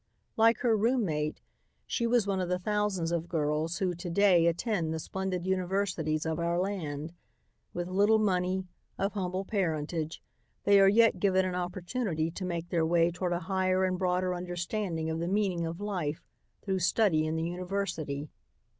[0.35, 1.41] Like her roommate,
[1.85, 6.25] she was one of the thousands of girls who to day attend the splendid universities
[6.25, 7.13] of our land.
[7.75, 8.65] With little money,
[8.97, 10.19] of humble parentage,
[10.63, 14.33] they are yet given an opportunity to make their way toward a higher and broader
[14.33, 16.23] understanding of the meaning of life
[16.63, 18.27] through study in the university.